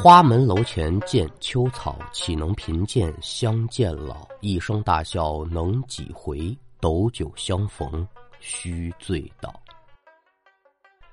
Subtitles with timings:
[0.00, 4.28] 花门楼前见秋草，岂能贫贱相见老？
[4.40, 6.56] 一声大笑能几回？
[6.78, 8.06] 斗酒相逢
[8.38, 9.52] 须醉倒。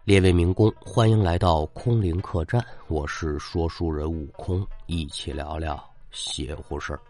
[0.03, 7.01] 列位民工，欢迎来到空灵客栈，我是说书人悟空，一起聊聊邪乎事儿。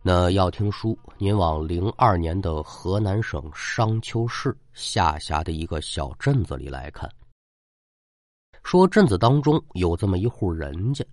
[0.00, 7.06] 那要听书，您往零二年的河南省商丘市下辖的一个小镇子里来看。
[8.66, 11.06] 说镇子当中有这么一户人家，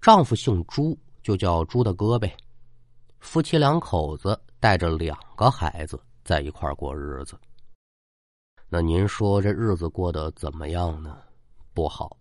[0.00, 2.36] 丈夫姓朱，就叫朱大哥呗。
[3.20, 7.38] 夫妻两口子带着两个孩子在一块过日子。
[8.68, 11.16] 那您说这日子过得怎么样呢？
[11.72, 12.16] 不好。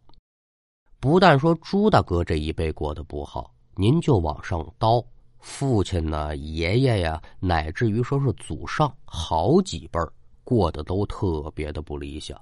[1.00, 5.04] 不但说朱大哥这一辈过得不好，您就往上叨，
[5.40, 10.00] 父亲呢、爷爷呀，乃至于说是祖上好几辈，
[10.44, 12.40] 过得都特别的不理想。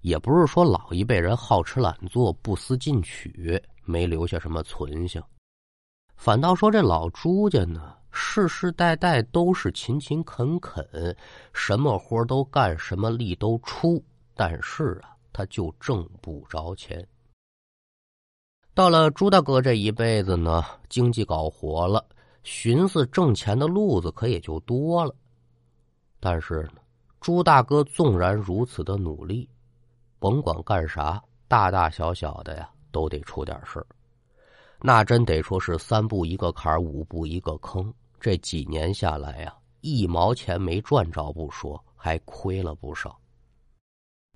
[0.00, 5.22] 也不是说老一辈人好吃懒做、不思进取，没留下什么存性，
[6.16, 11.16] 反倒说这老朱家呢，世世代代都是勤勤恳恳，
[11.52, 14.02] 什么活都干，什么力都出，
[14.34, 17.06] 但是啊，他就挣不着钱。
[18.74, 22.06] 到了朱大哥这一辈子呢，经济搞活了，
[22.42, 25.14] 寻思挣钱的路子可也就多了。
[26.20, 26.80] 但是呢，
[27.20, 29.48] 朱大哥纵然如此的努力。
[30.26, 33.80] 甭管干啥，大大小小的呀，都得出点事。
[34.80, 37.94] 那真得说是三步一个坎五步一个坑。
[38.18, 43.16] 这几年下来呀，一毛钱没赚着不说，还亏了不少。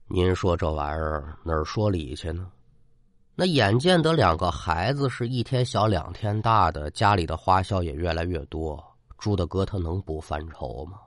[0.06, 2.46] 您说这玩意儿哪儿说理去呢？
[3.34, 8.80] 那眼见得两个孩子是一天小两天大的，家里的花销也越来越多，
[9.18, 11.00] 朱大哥他能不犯愁吗？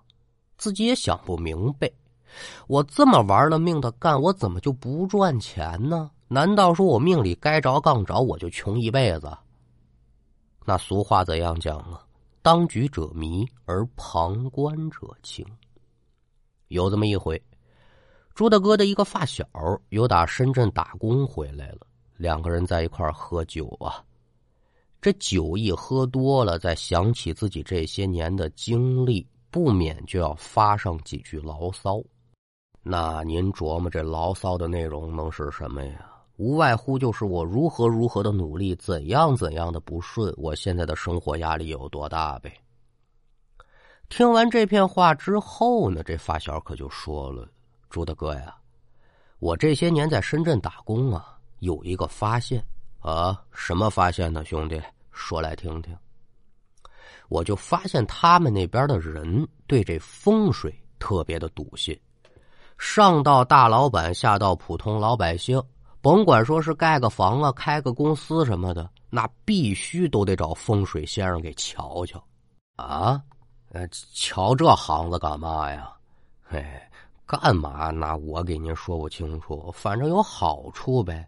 [0.58, 1.90] 自己也想不明白。
[2.68, 6.12] 我这么玩了命的干，我怎么就不赚钱呢？
[6.28, 9.32] 难道说我命里该着杠着，我就穷一辈子？
[10.66, 12.04] 那俗话怎样讲啊？
[12.42, 15.46] 当局者迷，而旁观者清。
[16.70, 17.42] 有这么一回，
[18.34, 19.46] 朱大哥的一个发小
[19.90, 21.86] 有打深圳打工回来了，
[22.18, 24.04] 两个人在一块喝酒啊。
[25.00, 32.02] 这酒一喝多了，再想起自己这些年的经历，不免就要发上几句牢骚。
[32.86, 36.10] 那您琢磨这牢骚的内容能是什么呀？
[36.36, 42.52] 无外乎就是我如何如何的努力，怎样怎样的不顺，我现在的生活压力有多大呗。
[44.10, 47.48] 听完这片话之后呢，这发小可就说了
[47.90, 48.54] ：“朱大哥呀，
[49.40, 52.62] 我这些年在深圳打工啊，有一个发现
[53.00, 54.44] 啊，什么发现呢？
[54.44, 55.96] 兄弟，说来听听。
[57.30, 61.98] 我就发现他们那边的人对这风水特别的笃信。”
[62.86, 65.60] 上到大老板，下到普通老百姓，
[66.02, 72.22] 甭管说是盖个房啊、开个公司什么的，那必须都得找风水先生给瞧瞧，
[72.76, 73.20] 啊，
[73.72, 75.92] 呃，瞧这行子干嘛呀？
[76.44, 76.64] 嘿，
[77.26, 77.90] 干嘛？
[77.90, 81.26] 那我给您说不清楚，反正有好处呗。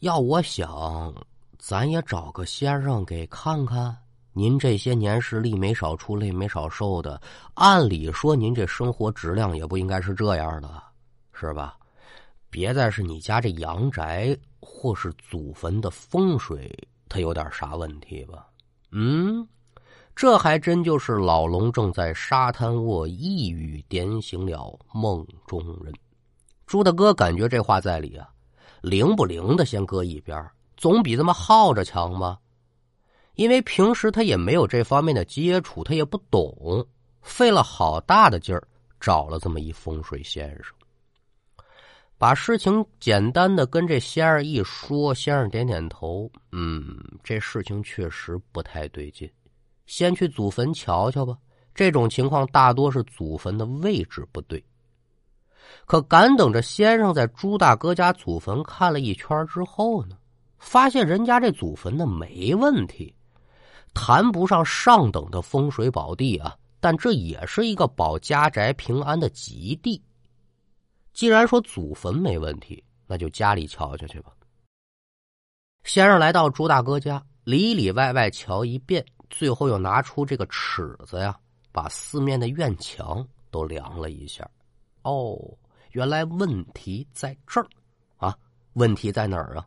[0.00, 1.12] 要我想，
[1.58, 3.96] 咱也找个先生给看看。
[4.32, 7.20] 您这些年是力没少出，累没少受的。
[7.54, 10.82] 按理说，您这生活质量也不应该是这样的，
[11.32, 11.76] 是吧？
[12.48, 16.72] 别再是你家这阳宅或是祖坟的风水，
[17.08, 18.46] 它有点啥问题吧？
[18.92, 19.46] 嗯，
[20.16, 25.92] 这还真就是老龙正在沙滩卧，一语点醒了梦中人。
[26.66, 28.28] 朱大哥感觉这话在理啊，
[28.80, 30.44] 灵不灵的先搁一边，
[30.76, 32.38] 总比这么耗着强吧。
[33.40, 36.86] 因为平时他也没有这方面的接触，他也不懂，
[37.22, 38.62] 费了好大的劲儿
[39.00, 40.74] 找了这么一风水先生，
[42.18, 49.26] 把事情简单的跟这先生一说，先生点点头，嗯，这事情确实不太对劲，
[49.86, 51.34] 先去祖坟瞧瞧吧。
[51.74, 54.62] 这种情况大多是祖坟的位置不对。
[55.86, 60.18] 可赶等着先生在朱大哥家祖坟看了一圈之后呢，
[60.58, 63.14] 发现人家这祖坟呢没问题。
[63.94, 70.02] 谈不上上等的风水宝地啊，但这也是一个保家宅平安的吉地。
[71.12, 74.32] 既然说祖坟没问题，那就家里瞧瞧去吧。
[75.84, 81.38] 先生来到朱大哥家，里里外外瞧一遍，最后又拿出这个尺子呀，
[81.72, 84.48] 把四面的院墙都量了一下。
[85.02, 85.36] 哦，
[85.92, 87.66] 原来问题在这儿
[88.18, 88.36] 啊！
[88.74, 89.66] 问题在哪儿啊？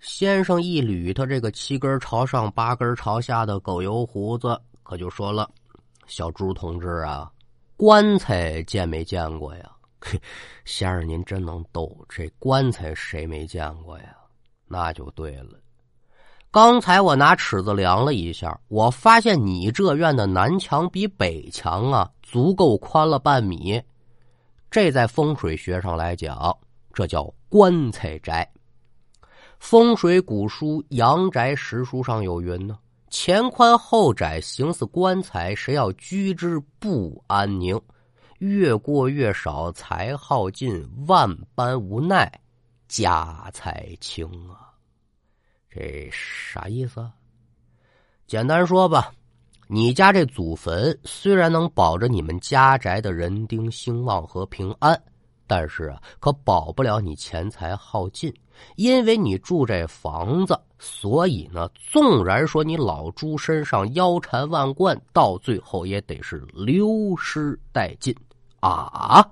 [0.00, 5.50] 先生一捋他这个七根朝上、八根朝下的狗油胡子，可就说了
[6.06, 7.30] ：“小朱同志啊，
[7.76, 9.70] 棺材见没见过呀？”
[10.64, 14.16] 先生您真能逗，这棺材谁没见过呀？
[14.68, 15.58] 那就对了。
[16.50, 23.82] 刚才我拿尺子量了一下，我发现你这院的南墙比北墙啊足够宽了半米。
[24.70, 26.56] 这在风水学上来讲，
[26.94, 28.48] 这叫棺材宅。
[29.58, 32.78] 风水古书《阳宅实书》上有云呢
[33.10, 37.78] ：“前宽后窄，形似棺材，谁要居之不安宁？
[38.38, 42.32] 越过越少，财耗尽，万般无奈，
[42.86, 44.72] 家财清啊。”
[45.68, 47.10] 这啥意思？
[48.26, 49.12] 简单说吧，
[49.66, 54.98] 你家这祖坟虽然能保着你们家宅的人丁兴旺和平安，
[55.48, 58.32] 但是啊，可保不了你钱财耗尽。
[58.74, 68.14] 因为你住这房子，所以呢，纵然说你老朱身上腰缠万贯，到最后也得是流失殆尽
[68.58, 69.24] 啊。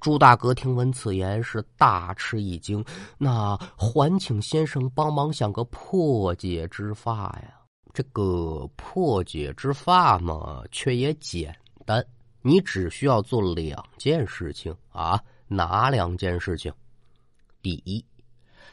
[0.00, 2.84] 朱大哥听闻此言，是大吃一惊。
[3.18, 7.54] 那还请先生帮忙想个破解之法呀？
[7.92, 11.52] 这个破解之法嘛，却也简
[11.84, 12.04] 单。
[12.42, 15.22] 你只需要做两件事情啊？
[15.46, 16.72] 哪两件事情？
[17.62, 18.04] 第一，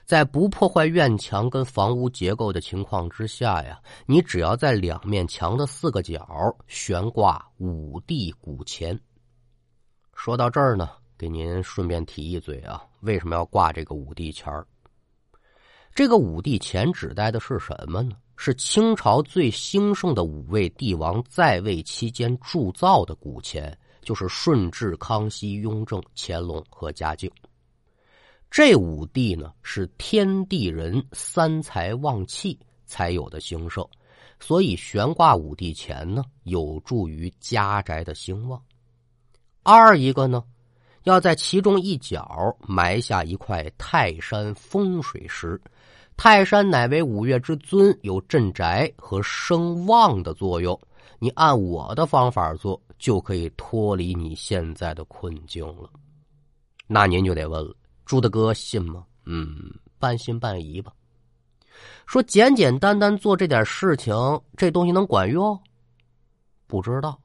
[0.05, 8.99] 在不破坏院墙跟房屋结构的情况之下呀，你只要在两面墙的四个角悬挂五帝古钱。
[10.13, 10.89] 说到这儿呢。
[11.17, 14.67] 给您顺便提一嘴啊，为什么要挂这个五帝钱儿？
[15.93, 18.17] 这个五帝钱指代的是什么呢？
[18.37, 27.31] 是清朝最兴盛的五位帝王在位期间铸造的古钱，就是顺治、康熙、雍正、乾隆和嘉靖。
[28.51, 33.87] 这五帝呢是天地人三才旺气才有的兴盛，
[34.39, 38.61] 所以悬挂五帝钱呢，有助于家宅的兴旺。
[39.63, 40.43] 二一个呢。
[41.05, 45.61] 要在其中一角埋下一块泰山风水石，
[46.17, 50.79] 泰山乃为五岳之尊，有镇宅和声旺的作用。
[51.19, 55.89] 你按我的方法做，就可以脱离你现在的困境了。
[56.87, 57.75] 那您就得问了，
[58.05, 59.05] 朱大哥信吗？
[59.25, 60.93] 嗯，半信半疑吧。
[62.05, 64.13] 说简简单单做这点事情，
[64.55, 65.59] 这东西能管用？
[66.67, 67.19] 不知道。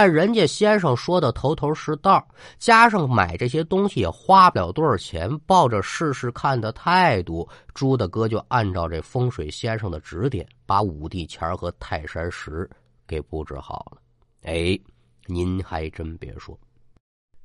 [0.00, 2.24] 但人家先生说的头头是道，
[2.56, 12.70] 加上买这些东西也花不了多少钱，抱着试试看的态度，朱大哥就按照这风水先生的指点，把五帝钱和泰山石
[13.08, 14.00] 给布置好了。
[14.42, 14.78] 哎，
[15.26, 16.56] 您还真别说，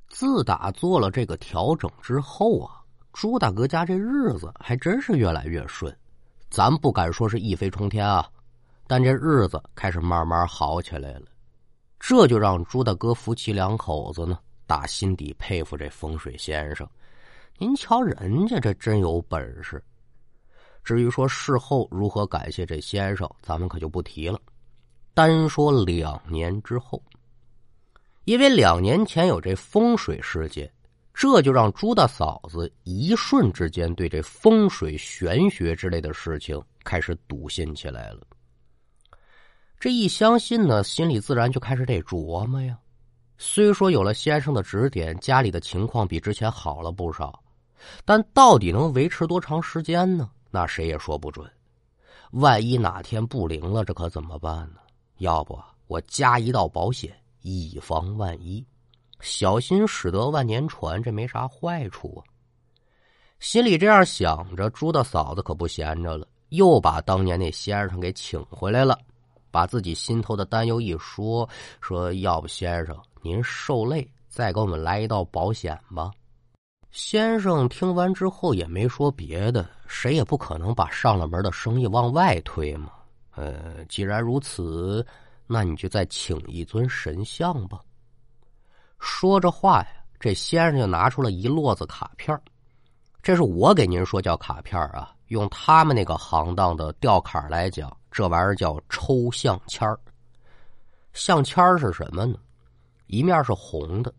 [0.10, 5.92] 自打做了这个调整之后啊，朱大哥家这日子还真是越来越顺。
[6.52, 8.30] 咱不敢说是一飞冲天啊，
[8.86, 11.24] 但这日子开始慢慢好起来了。
[12.06, 16.86] 这就让朱大哥夫妻两口子呢，打心底佩服这风水先生。
[17.58, 19.82] 您瞧，人家这真有本事。
[20.84, 24.38] 至于说事后如何感谢这先生，咱们可就不提了。
[25.14, 27.02] 单说两年之后，
[28.26, 30.70] 因为两年前有这风水事件，
[31.14, 38.28] 这就让朱大嫂子一瞬之间对这风水玄学之类的事情开始笃信起来了。
[39.84, 42.80] 这一相信呢，心里自然就开始得琢磨呀。
[43.38, 47.44] 虽说有了先生的指点，家里的情况比之前好了不少，
[48.06, 50.30] 但到底能维持多长时间呢？
[50.52, 51.46] 那谁也说不准。
[52.32, 54.80] 万一哪天不灵了，这可怎么办呢？
[55.18, 58.66] 要不我加一道保险，以防万一。
[59.20, 62.24] 小心驶得万年船，这没啥坏处啊。
[63.42, 68.98] 心里这样想着，朱大嫂子可不闲着了，又把当年那先生给请回来了。
[69.54, 71.48] 把自己心头的担忧一说，
[71.80, 76.10] 说要不先生您受累，再给我们来一道保险吧。
[76.90, 82.90] 先生听完之后也没说别的，谁也不可能把上了门的生意往外推嘛。
[83.36, 85.06] 呃，既然如此，
[85.46, 87.80] 那你就再请一尊神像吧。
[88.98, 89.88] 说着话呀，
[90.20, 92.36] 这先生就拿出了一摞子卡片
[93.22, 97.96] 这是我给您说叫卡片啊，用他们那个行当的吊坎来讲。
[98.14, 100.00] 这玩意儿叫抽象签儿，
[101.14, 102.38] 象签儿是什么呢？
[103.08, 104.14] 一面是红的，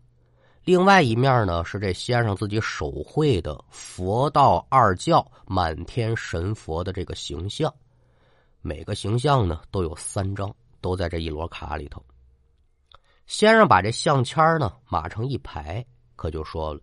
[0.65, 7.73] 另外一面呢是这先生自己手绘的佛道二教满天神佛的这个形象，
[8.61, 12.03] 每个形象呢都有三张，都在这一摞卡里头。
[13.27, 15.85] 先生把这象签呢码成一排，
[16.17, 16.81] 可就说了：“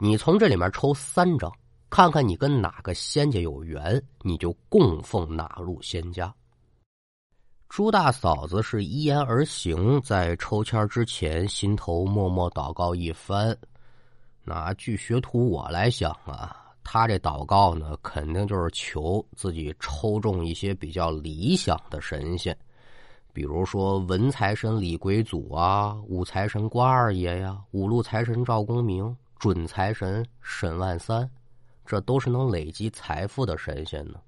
[0.00, 1.52] 你从这里面抽三张。”
[1.88, 6.32] 看看你跟哪个仙家有缘，你就供奉哪路仙家。
[7.68, 13.56] 朱大嫂子是依言而行，在抽签之前，心头默默祷告一番。
[14.44, 22.56] 那据学徒我来想啊，他这祷告呢，肯定就是求自己抽中一些比较理想的神仙，
[23.32, 31.28] 比如说文财神李鬼祖啊，武财神关二爷呀，五路财神赵公明，准财神沈万三，
[31.86, 34.18] 这都是能累积财富的神仙呢。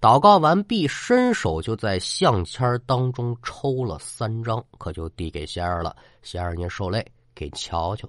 [0.00, 5.96] 祷告完毕，伸手就在相签当中抽了三张，可就递给仙儿了。
[6.22, 7.04] 仙儿，您受累，
[7.34, 8.08] 给瞧瞧。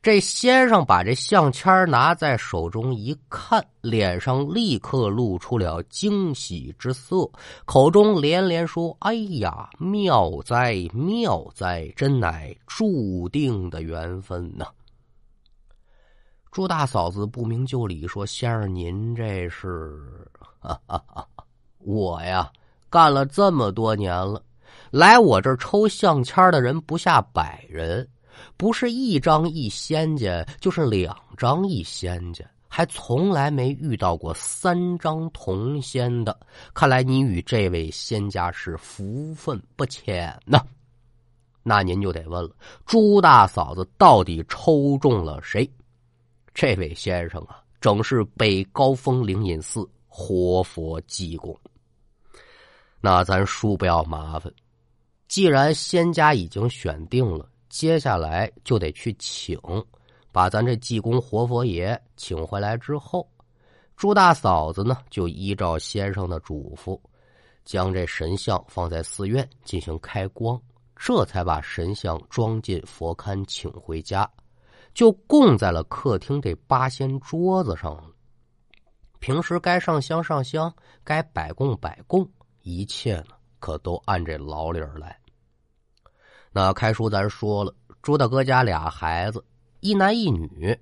[0.00, 7.28] 这先生把这相签拿在手中一看，脸上立刻露出了惊喜之色，
[7.64, 14.66] 口中连连说：“哎呀，妙哉妙哉，真乃注定的缘分呐！”
[16.56, 20.00] 朱大嫂子不明就里说：“先生，您这是？”
[20.58, 21.28] 哈哈哈！
[21.80, 22.50] 我呀，
[22.88, 24.42] 干了这么多年了，
[24.90, 28.08] 来我这儿抽相签的人不下百人，
[28.56, 36.34] 不是一张一仙家，就是两张一仙家，还从来没遇到过三张同仙的。
[36.72, 40.58] 看来你与这位仙家是福分不浅呐。
[41.62, 42.50] 那您就得问了，
[42.86, 45.70] 朱大嫂子到底抽中了谁？
[46.56, 49.86] 这位先生啊，正是北高峰灵隐寺。
[50.08, 51.54] 活佛济公，
[53.02, 54.50] 那咱叔不要麻烦。
[55.28, 59.60] 既然仙家已经选定了，接下来就得去请，
[60.32, 63.28] 把咱这济公活佛爷请回来之后，
[63.94, 66.98] 朱大嫂子呢就依照先生的嘱咐，
[67.62, 70.58] 将这神像放在寺院进行开光，
[70.96, 74.26] 这才把神像装进佛龛，请回家，
[74.96, 78.04] 就供在了客厅这八仙桌子上了。
[79.20, 80.74] 平时该上香上香，
[81.04, 82.26] 该摆供摆供，
[82.62, 85.14] 一切呢可都按这老理儿来。
[86.50, 89.44] 那开书咱说了，朱大哥家俩孩子，
[89.80, 90.74] 一男一女。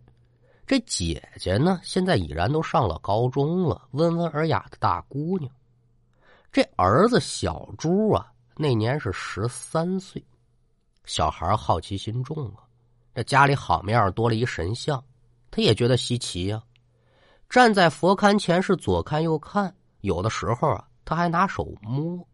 [0.65, 5.51] 这姐姐呢，现在已然都上了高中了，温文尔雅的大姑娘。
[6.53, 10.25] 这儿子小朱啊，那年是十三岁。
[11.05, 12.63] 小孩好奇心重啊，
[13.15, 15.03] 这家里好面多了一神像，
[15.51, 16.63] 他也觉得稀奇呀。
[17.49, 22.27] 站在佛龛前是左看右看，有的时候啊，他还拿手摸。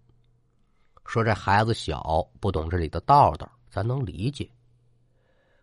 [1.04, 4.48] 说这孩子小，不懂这里的道道，咱能理解。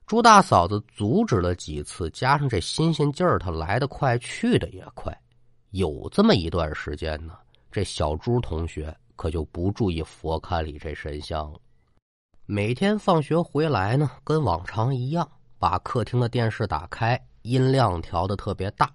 [0.05, 5.11] 朱大嫂子阻止了几次，加上这新鲜劲儿，他来得快，去的也快。
[5.71, 7.37] 有这么一段时间呢，
[7.71, 11.59] 这小朱同学可就不注意佛龛里这神像了。
[12.49, 18.89] 每天放学回来呢，跟往常一样，把客厅的电视打开，音量调的特别大。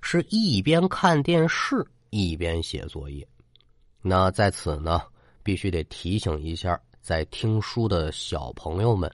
[0.00, 3.26] 是一边看电视一边写作业，
[4.02, 5.02] 那在此呢，
[5.42, 9.12] 必须得提醒一下在听书的小朋友们，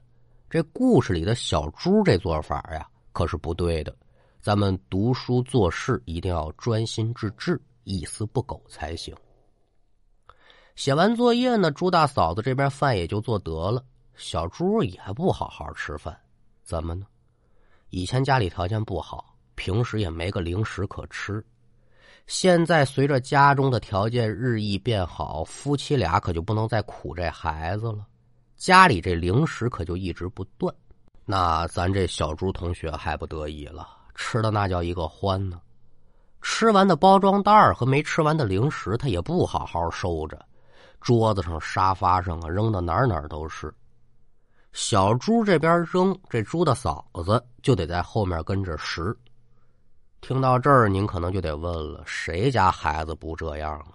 [0.50, 3.96] 这故事里的小猪这做法呀，可是不对的。
[4.38, 9.16] 咱们读书做事一定要专心致志，一丝不苟才行。
[10.78, 13.82] 写完作业呢，朱大嫂子这边饭也就做得了，
[14.14, 16.16] 小朱也不好好吃饭，
[16.62, 17.04] 怎么呢？
[17.90, 19.34] 以前家里条件不好。
[19.56, 21.44] 平时也没个零食可吃，
[22.28, 28.06] 现在随着家中的条件日益变好，夫妻俩可就不能再苦这孩子了。
[28.54, 30.72] 家里这零食可就一直不断，
[31.24, 35.60] 那咱这小朱同学还不得已了，吃的那叫一个欢呢。
[36.40, 40.40] 吃完的包装袋和没吃完的零食，他也不好好收着，
[41.00, 43.72] 桌子上、沙发上啊，扔的哪哪儿都是。
[44.72, 49.16] 小朱这边扔，这朱的嫂子就得在后面跟着拾。
[50.20, 53.94] 听到这儿，您可能就得问了：谁家孩子不这样啊？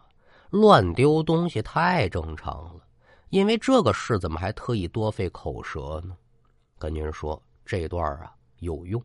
[0.50, 2.82] 乱丢东西太正常了。
[3.30, 6.16] 因为这个事，怎么还特意多费口舌呢？
[6.78, 9.02] 跟您说，这段啊有用。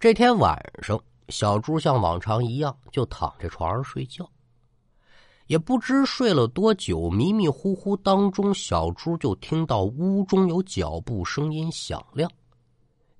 [0.00, 4.28] 这天晚上，小朱像往常一样就躺在床上睡觉，
[5.52, 12.30] 也不知睡了多久，迷迷糊糊当中，小猪就听到屋中有脚步声音响亮。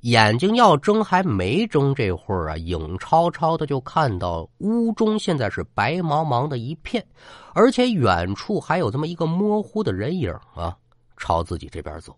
[0.00, 7.06] 眼睛要睁，还没睁这会儿啊，影超超的就看到屋中现在是白茫茫的一片，
[7.52, 10.74] 而且远处还有这么一个模糊的人影啊，
[11.18, 12.16] 朝自己这边走。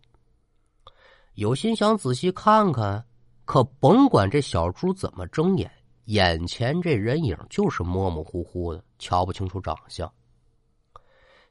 [1.35, 3.05] 有心想仔细看看，
[3.45, 5.69] 可甭管这小猪怎么睁眼，
[6.07, 10.11] 眼前这人影就是模模糊糊的，瞧不清楚长相。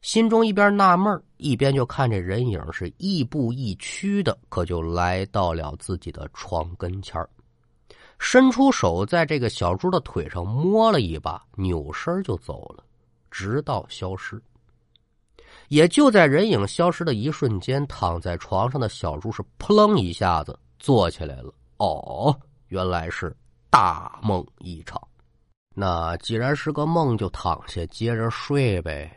[0.02, 7.26] 心中一边纳闷一边就看这人影是亦步亦趋的，可就来到了自己的床跟前
[8.20, 12.84] 伸出手在这个小猪的腿上摸了一把，扭身就走了，
[13.32, 14.42] 直到消失。
[15.70, 21.54] 也就在人影消失的一瞬间，躺在床上的小猪是扑棱一下子坐起来了。
[21.78, 23.36] 哦，原来是
[23.74, 25.01] 大梦一场。
[25.74, 29.12] 那既然是个梦，就躺下接着睡呗。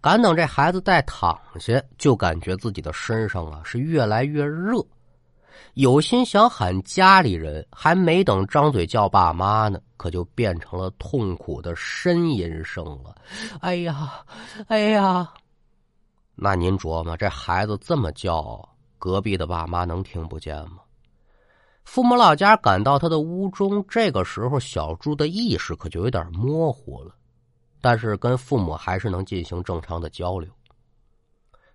[0.00, 4.80] 赶等这孩子再躺下，就感觉自己的身上啊是越来越热，
[5.74, 13.16] 有心想喊家里人，还没等张嘴叫爸妈呢，可就变成了痛苦的呻吟声了。
[13.60, 14.12] 哎呀，
[14.68, 15.28] 哎呀！
[16.36, 20.81] 那您琢磨，这孩子这么叫，隔壁的爸妈能听不见吗？
[21.84, 27.14] 父母老家赶到他的屋中，这个时候小猪的意识可就有点模糊了，
[27.80, 30.48] 但是跟父母还是能进行正常的交流。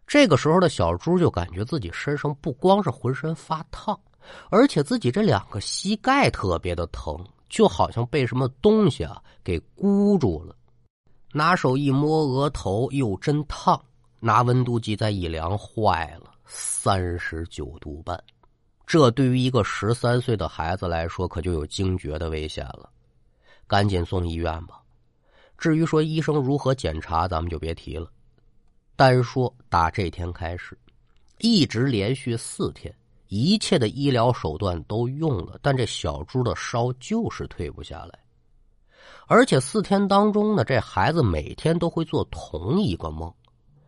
[0.07, 3.99] 这个时候的小猪就感觉自己身上不光是浑身发烫，
[4.49, 7.13] 而且自己这两个膝盖特别的疼，
[7.49, 10.55] 就好像被什么东西啊给箍住了。
[11.33, 13.79] 拿手一摸额头，又真烫，
[14.21, 18.17] 拿温度计再一量，坏了，三十九度半。
[18.87, 22.89] 这对于一个十三岁的孩子来说，可就有惊厥的危险了，
[23.67, 24.81] 赶紧送医院吧。
[25.57, 28.09] 至于说医生如何检查，咱们就别提了。
[28.95, 30.77] 单说打这天开始，
[31.39, 32.95] 一直连续四天，
[33.27, 38.17] 一切的医疗手段都用了，但这小猪的烧就是退不下来。
[39.27, 43.29] 而且四天当中呢，这孩子每天都会做同一个梦，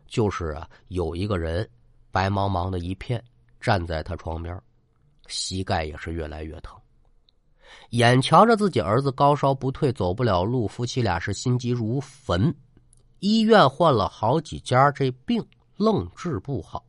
[0.07, 1.65] 就是啊，有一个人
[2.11, 3.23] 白茫茫的一片
[3.61, 4.61] 站在他床边。
[5.29, 6.75] 膝盖也是越来越疼，
[7.91, 12.53] 眼瞧着自己儿子高烧不退，走不了路，夫妻俩是心急如焚。
[13.19, 15.45] 医院换了好几家，这病
[15.77, 16.83] 愣治不好。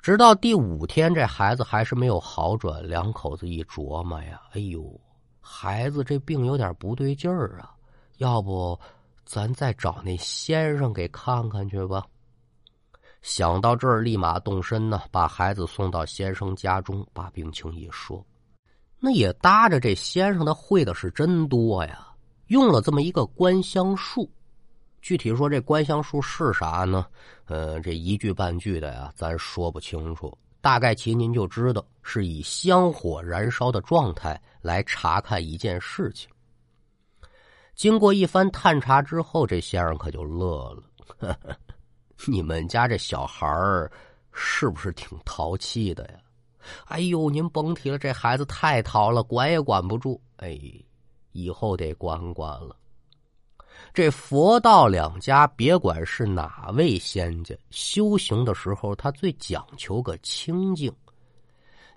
[0.00, 2.82] 直到第五天，这孩子还是没有好转。
[2.88, 4.98] 两口子一琢磨呀，哎呦，
[5.40, 7.74] 孩子这病有点不对劲儿啊，
[8.16, 8.78] 要不
[9.26, 12.06] 咱再找那先生给看看去吧。
[13.22, 18.24] 想到这儿，立马动身呢，把孩子送到先生家中，把病情一说。
[18.98, 22.08] 那也搭着这先生，他会的是真多呀，
[22.48, 24.30] 用了这么一个观香术。
[25.02, 27.06] 具体说这观香术是啥呢？
[27.46, 30.36] 呃，这一句半句的呀，咱说不清楚。
[30.60, 36.28] 大概其您就知道，是以香火燃烧的状态来查看一件事情。
[37.74, 41.38] 经过一番探查之后，这先生可就乐了。
[42.26, 43.90] 你们家这小孩儿
[44.32, 46.14] 是不是挺淘气的呀？
[46.86, 50.20] 哎呦，您甭提了，这孩子太淘了，管也管不住。
[50.36, 50.58] 哎，
[51.32, 52.76] 以后得管管了。
[53.94, 60.92] 这佛道两家，别管是哪位仙家，修行的时候他最讲求个清净。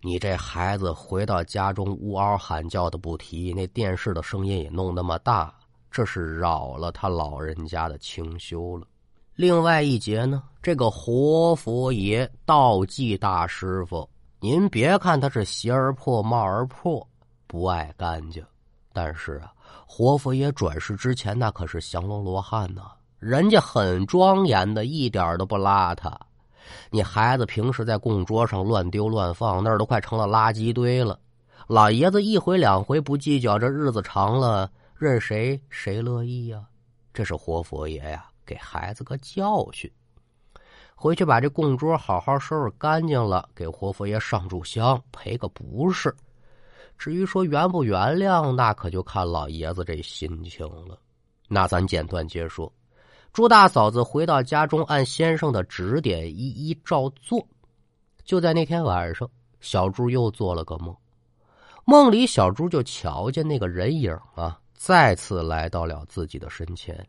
[0.02, 5.54] 你这孩子回到家中呜嗷喊叫的不提，那电视的声音也弄那么大，
[5.92, 8.88] 这是扰了他老人家的清修了。
[9.36, 14.08] 另外一节呢，这个活佛爷道济大师傅，
[14.40, 17.06] 您别看他是鞋儿破帽儿破，
[17.48, 18.46] 不爱干净，
[18.94, 19.52] 但是啊，
[19.88, 26.14] 活佛爷转世之前那可是降龙罗汉呐，人家很庄严的，一点都不邋遢。
[26.92, 31.20] 你孩子平时在供桌上乱丢乱放，那儿都快成了垃圾堆了。
[31.66, 36.62] 老爷子一回两回不计较，这日子长了，任谁谁乐意呀？
[37.12, 38.26] 这是活佛爷呀。
[38.46, 39.92] 给孩子个教训，
[40.96, 46.14] 回去把这供桌好好收拾干净了，给活佛爷上炷香，赔个不是。
[46.98, 50.98] 至于说原不原谅，那可就看老爷子这心情了。
[51.48, 52.72] 那咱简短接说，
[53.34, 57.46] 朱大嫂子回到家中，按先生的指点一一照做。
[58.24, 59.30] 就在那天晚上，
[59.60, 60.96] 小猪又做了个梦，
[61.84, 67.06] 梦里小猪就瞧见那个人影啊，再次来到了自己的身前。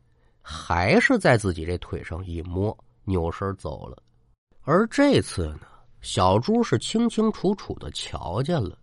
[0.46, 3.96] 还是在自己这腿上一摸，扭身走了。
[4.60, 5.60] 而这次呢，
[6.02, 8.78] 小猪是清清楚楚的瞧见了，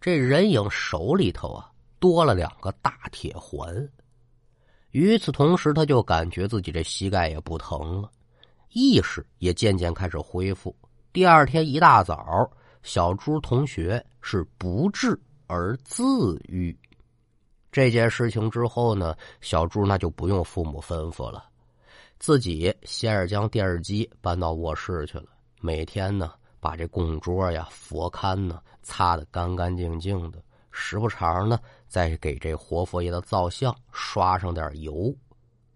[0.00, 3.88] 这人影手里头啊多了两个大铁环。
[4.90, 8.10] 与此同时，他就感觉自己这膝盖也不疼了，
[8.72, 10.74] 意识也渐渐开始恢复。
[11.12, 12.50] 第二天一大早，
[12.82, 16.76] 小猪同学是不治而自愈。
[17.74, 21.44] 这件事情之后呢，小猪那就不用父母吩咐了，
[22.20, 25.26] 自己先是将电视机搬到卧室去了，
[25.60, 31.58] 每天呢把这供桌呀、佛龛呢擦得干干净净的，时不常呢
[31.88, 35.12] 再给这活佛爷的造像刷上点油。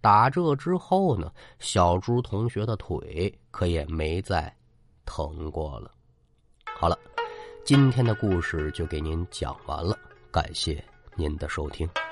[0.00, 4.56] 打这之后呢，小猪同学的腿可也没再
[5.04, 5.90] 疼过了。
[6.76, 6.96] 好了，
[7.64, 9.98] 今天的故事就给您讲完了，
[10.30, 10.80] 感谢。
[11.18, 12.07] 您的收听。